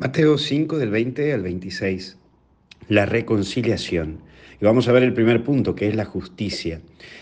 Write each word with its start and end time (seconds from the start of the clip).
Mateo 0.00 0.38
5 0.38 0.78
del 0.78 0.90
20 0.90 1.32
al 1.32 1.42
26. 1.42 2.18
La 2.86 3.04
reconciliación. 3.04 4.20
Y 4.60 4.64
vamos 4.64 4.86
a 4.86 4.92
ver 4.92 5.02
el 5.02 5.12
primer 5.12 5.42
punto, 5.42 5.74
que 5.74 5.88
es 5.88 5.96
la 5.96 6.04
justicia. 6.04 6.80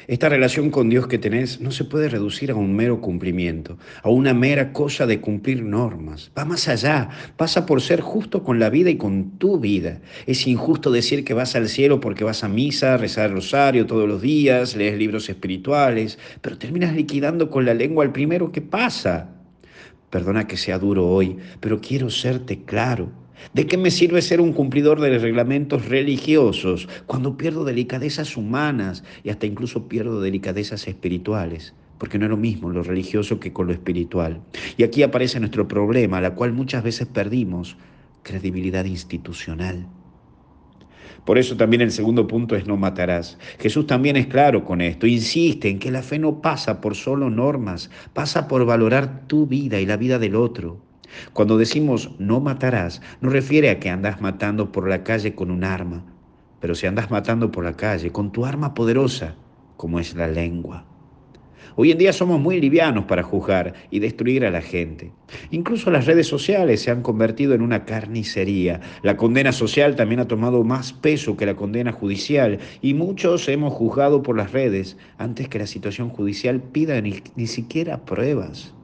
Esta 0.08 0.28
relación 0.28 0.68
con 0.70 0.90
Dios 0.90 1.06
que 1.06 1.16
tenés 1.16 1.58
no 1.62 1.70
se 1.70 1.84
puede 1.84 2.10
reducir 2.10 2.50
a 2.50 2.54
un 2.54 2.76
mero 2.76 3.00
cumplimiento, 3.00 3.78
a 4.02 4.10
una 4.10 4.34
mera 4.34 4.74
cosa 4.74 5.06
de 5.06 5.22
cumplir 5.22 5.62
normas. 5.62 6.30
Va 6.36 6.44
más 6.44 6.68
allá, 6.68 7.08
pasa 7.38 7.64
por 7.64 7.80
ser 7.80 8.02
justo 8.02 8.44
con 8.44 8.58
la 8.58 8.68
vida 8.68 8.90
y 8.90 8.98
con 8.98 9.38
tu 9.38 9.58
vida. 9.58 10.02
Es 10.26 10.46
injusto 10.46 10.90
decir 10.90 11.24
que 11.24 11.32
vas 11.32 11.56
al 11.56 11.70
cielo 11.70 11.98
porque 11.98 12.24
vas 12.24 12.44
a 12.44 12.48
misa, 12.48 12.98
rezar 12.98 13.30
el 13.30 13.36
rosario 13.36 13.86
todos 13.86 14.06
los 14.06 14.20
días, 14.20 14.76
lees 14.76 14.98
libros 14.98 15.30
espirituales, 15.30 16.18
pero 16.42 16.58
terminas 16.58 16.94
liquidando 16.94 17.48
con 17.48 17.64
la 17.64 17.72
lengua 17.72 18.04
al 18.04 18.12
primero 18.12 18.52
que 18.52 18.60
pasa. 18.60 19.35
Perdona 20.16 20.46
que 20.46 20.56
sea 20.56 20.78
duro 20.78 21.06
hoy, 21.06 21.36
pero 21.60 21.82
quiero 21.82 22.08
serte 22.08 22.64
claro. 22.64 23.10
¿De 23.52 23.66
qué 23.66 23.76
me 23.76 23.90
sirve 23.90 24.22
ser 24.22 24.40
un 24.40 24.54
cumplidor 24.54 24.98
de 24.98 25.10
los 25.10 25.20
reglamentos 25.20 25.90
religiosos 25.90 26.88
cuando 27.04 27.36
pierdo 27.36 27.66
delicadezas 27.66 28.38
humanas 28.38 29.04
y 29.24 29.28
hasta 29.28 29.44
incluso 29.44 29.88
pierdo 29.88 30.22
delicadezas 30.22 30.88
espirituales? 30.88 31.74
Porque 31.98 32.16
no 32.18 32.24
es 32.24 32.30
lo 32.30 32.38
mismo 32.38 32.70
lo 32.70 32.82
religioso 32.82 33.38
que 33.38 33.52
con 33.52 33.66
lo 33.66 33.74
espiritual. 33.74 34.40
Y 34.78 34.84
aquí 34.84 35.02
aparece 35.02 35.38
nuestro 35.38 35.68
problema, 35.68 36.22
la 36.22 36.34
cual 36.34 36.54
muchas 36.54 36.82
veces 36.82 37.06
perdimos, 37.06 37.76
credibilidad 38.22 38.86
institucional. 38.86 39.86
Por 41.24 41.38
eso 41.38 41.56
también 41.56 41.82
el 41.82 41.90
segundo 41.90 42.26
punto 42.26 42.56
es 42.56 42.66
no 42.66 42.76
matarás. 42.76 43.38
Jesús 43.58 43.86
también 43.86 44.16
es 44.16 44.26
claro 44.26 44.64
con 44.64 44.80
esto, 44.80 45.06
insiste 45.06 45.68
en 45.68 45.78
que 45.78 45.90
la 45.90 46.02
fe 46.02 46.18
no 46.18 46.40
pasa 46.40 46.80
por 46.80 46.94
solo 46.94 47.30
normas, 47.30 47.90
pasa 48.12 48.48
por 48.48 48.64
valorar 48.64 49.26
tu 49.26 49.46
vida 49.46 49.80
y 49.80 49.86
la 49.86 49.96
vida 49.96 50.18
del 50.18 50.36
otro. 50.36 50.80
Cuando 51.32 51.58
decimos 51.58 52.10
no 52.18 52.40
matarás, 52.40 53.00
no 53.20 53.30
refiere 53.30 53.70
a 53.70 53.78
que 53.78 53.90
andas 53.90 54.20
matando 54.20 54.72
por 54.72 54.88
la 54.88 55.04
calle 55.04 55.34
con 55.34 55.50
un 55.50 55.64
arma, 55.64 56.04
pero 56.60 56.74
si 56.74 56.86
andas 56.86 57.10
matando 57.10 57.50
por 57.52 57.64
la 57.64 57.76
calle 57.76 58.10
con 58.10 58.32
tu 58.32 58.44
arma 58.44 58.74
poderosa, 58.74 59.36
como 59.76 60.00
es 60.00 60.14
la 60.14 60.26
lengua. 60.26 60.84
Hoy 61.74 61.90
en 61.90 61.98
día 61.98 62.12
somos 62.12 62.40
muy 62.40 62.60
livianos 62.60 63.06
para 63.06 63.22
juzgar 63.22 63.74
y 63.90 63.98
destruir 63.98 64.46
a 64.46 64.50
la 64.50 64.62
gente. 64.62 65.10
Incluso 65.50 65.90
las 65.90 66.06
redes 66.06 66.28
sociales 66.28 66.82
se 66.82 66.90
han 66.90 67.02
convertido 67.02 67.54
en 67.54 67.62
una 67.62 67.84
carnicería. 67.84 68.80
La 69.02 69.16
condena 69.16 69.52
social 69.52 69.96
también 69.96 70.20
ha 70.20 70.28
tomado 70.28 70.62
más 70.62 70.92
peso 70.92 71.36
que 71.36 71.46
la 71.46 71.56
condena 71.56 71.92
judicial 71.92 72.58
y 72.80 72.94
muchos 72.94 73.48
hemos 73.48 73.72
juzgado 73.72 74.22
por 74.22 74.36
las 74.36 74.52
redes 74.52 74.96
antes 75.18 75.48
que 75.48 75.58
la 75.58 75.66
situación 75.66 76.10
judicial 76.10 76.62
pida 76.62 77.00
ni, 77.00 77.22
ni 77.34 77.46
siquiera 77.48 78.04
pruebas. 78.04 78.75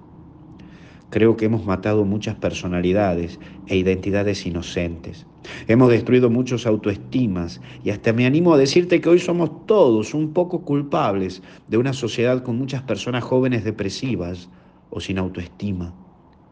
Creo 1.12 1.36
que 1.36 1.44
hemos 1.44 1.66
matado 1.66 2.06
muchas 2.06 2.36
personalidades 2.36 3.38
e 3.66 3.77
identidades 3.77 4.46
inocentes. 4.46 5.27
Hemos 5.68 5.91
destruido 5.91 6.30
muchos 6.30 6.66
autoestimas 6.66 7.60
y 7.84 7.91
hasta 7.91 8.14
me 8.14 8.24
animo 8.24 8.55
a 8.55 8.56
decirte 8.56 9.02
que 9.02 9.10
hoy 9.10 9.18
somos 9.18 9.66
todos 9.66 10.14
un 10.14 10.33
poco 10.33 10.62
culpables 10.62 11.42
de 11.68 11.77
una 11.77 11.92
sociedad 11.92 12.42
con 12.42 12.56
muchas 12.56 12.80
personas 12.84 13.24
jóvenes 13.24 13.62
depresivas 13.62 14.48
o 14.88 15.00
sin 15.00 15.18
autoestima 15.18 15.94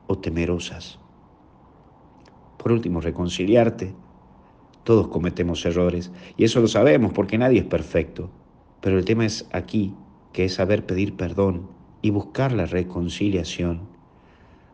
o 0.06 0.18
temerosas. 0.18 0.98
Por 2.58 2.72
último, 2.72 3.00
reconciliarte. 3.00 3.94
Todos 4.84 5.08
cometemos 5.08 5.64
errores 5.64 6.12
y 6.36 6.44
eso 6.44 6.60
lo 6.60 6.68
sabemos 6.68 7.14
porque 7.14 7.38
nadie 7.38 7.60
es 7.60 7.66
perfecto. 7.66 8.28
Pero 8.82 8.98
el 8.98 9.06
tema 9.06 9.24
es 9.24 9.48
aquí, 9.52 9.94
que 10.34 10.44
es 10.44 10.52
saber 10.52 10.84
pedir 10.84 11.16
perdón 11.16 11.70
y 12.02 12.10
buscar 12.10 12.52
la 12.52 12.66
reconciliación. 12.66 13.89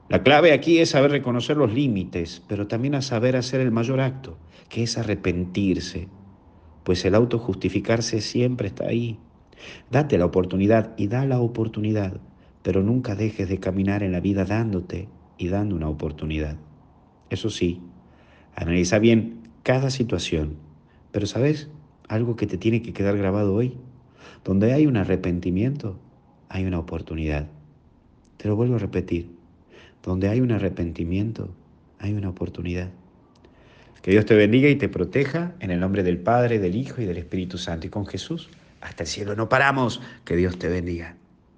La 0.08 0.22
clave 0.22 0.52
aquí 0.52 0.78
es 0.78 0.90
saber 0.90 1.10
reconocer 1.10 1.56
los 1.56 1.72
límites, 1.72 2.40
pero 2.46 2.68
también 2.68 2.94
a 2.94 3.02
saber 3.02 3.34
hacer 3.34 3.60
el 3.60 3.72
mayor 3.72 4.00
acto, 4.00 4.38
que 4.68 4.84
es 4.84 4.96
arrepentirse, 4.98 6.06
pues 6.84 7.04
el 7.04 7.16
autojustificarse 7.16 8.20
siempre 8.20 8.68
está 8.68 8.84
ahí. 8.86 9.18
Date 9.90 10.16
la 10.16 10.26
oportunidad 10.26 10.94
y 10.96 11.08
da 11.08 11.24
la 11.26 11.40
oportunidad, 11.40 12.20
pero 12.62 12.84
nunca 12.84 13.16
dejes 13.16 13.48
de 13.48 13.58
caminar 13.58 14.04
en 14.04 14.12
la 14.12 14.20
vida 14.20 14.44
dándote 14.44 15.08
y 15.38 15.48
dando 15.48 15.74
una 15.74 15.88
oportunidad. 15.88 16.56
Eso 17.28 17.50
sí, 17.50 17.80
analiza 18.54 19.00
bien 19.00 19.40
cada 19.64 19.90
situación, 19.90 20.54
pero 21.10 21.26
¿sabes 21.26 21.68
algo 22.06 22.36
que 22.36 22.46
te 22.46 22.58
tiene 22.58 22.80
que 22.80 22.92
quedar 22.92 23.16
grabado 23.18 23.56
hoy? 23.56 23.76
Donde 24.44 24.72
hay 24.72 24.86
un 24.86 24.98
arrepentimiento, 24.98 25.98
hay 26.48 26.64
una 26.64 26.78
oportunidad. 26.78 27.48
Te 28.36 28.46
lo 28.46 28.54
vuelvo 28.54 28.76
a 28.76 28.78
repetir 28.78 29.35
donde 30.06 30.28
hay 30.28 30.40
un 30.40 30.52
arrepentimiento, 30.52 31.50
hay 31.98 32.14
una 32.14 32.30
oportunidad. 32.30 32.88
Que 34.00 34.12
Dios 34.12 34.24
te 34.24 34.36
bendiga 34.36 34.68
y 34.68 34.76
te 34.76 34.88
proteja 34.88 35.54
en 35.58 35.72
el 35.72 35.80
nombre 35.80 36.04
del 36.04 36.18
Padre, 36.18 36.60
del 36.60 36.76
Hijo 36.76 37.02
y 37.02 37.06
del 37.06 37.18
Espíritu 37.18 37.58
Santo. 37.58 37.88
Y 37.88 37.90
con 37.90 38.06
Jesús, 38.06 38.48
hasta 38.80 39.02
el 39.02 39.08
cielo 39.08 39.34
no 39.34 39.48
paramos. 39.48 40.00
Que 40.24 40.36
Dios 40.36 40.58
te 40.58 40.68
bendiga. 40.68 41.16